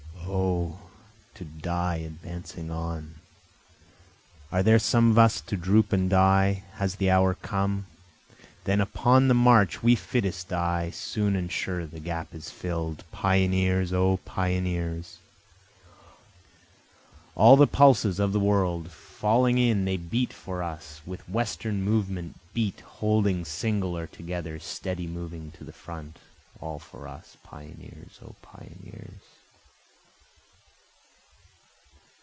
O 0.33 0.89
to 1.45 1.61
die 1.61 1.95
advancing 1.95 2.69
on! 2.69 3.15
Are 4.51 4.61
there 4.63 4.77
some 4.79 5.09
of 5.11 5.17
us 5.17 5.41
to 5.41 5.57
droop 5.57 5.91
and 5.91 6.07
die? 6.09 6.63
has 6.73 6.95
the 6.95 7.09
hour 7.09 7.33
come? 7.33 7.87
Then 8.65 8.79
upon 8.79 9.27
the 9.27 9.33
march 9.33 9.81
we 9.83 9.95
fittest 9.95 10.47
die, 10.49 10.91
soon 10.91 11.35
and 11.35 11.51
sure 11.51 11.85
the 11.87 11.99
gap 11.99 12.33
is 12.35 12.49
fill'd. 12.51 13.03
Pioneers! 13.11 13.91
O 13.91 14.17
pioneers! 14.23 15.17
All 17.35 17.57
the 17.57 17.65
pulses 17.67 18.19
of 18.19 18.31
the 18.33 18.39
world, 18.39 18.89
Falling 18.91 19.57
in 19.57 19.83
they 19.85 19.97
beat 19.97 20.31
for 20.31 20.61
us, 20.63 21.01
with 21.07 21.25
the 21.25 21.31
Western 21.31 21.81
movement 21.81 22.39
beat, 22.53 22.79
Holding 22.81 23.43
single 23.45 23.97
or 23.97 24.05
together, 24.07 24.59
steady 24.59 25.07
moving 25.07 25.49
to 25.53 25.63
the 25.65 25.73
front, 25.73 26.19
all 26.61 26.77
for 26.79 27.07
us, 27.07 27.35
Pioneers! 27.43 28.19
O 28.25 28.35
pioneers! 28.43 29.19